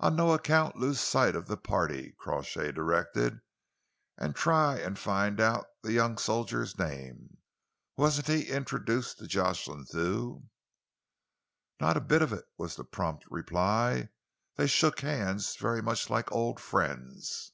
[0.00, 3.40] "On no account lose sight of the party," Crawshay directed,
[4.18, 7.38] "and try and find out the young soldier's name.
[7.96, 10.50] Wasn't he introduced to Jocelyn Thew?"
[11.80, 14.10] "Not a bit of it," was the prompt reply.
[14.56, 17.52] "They shook hands very much like old friends."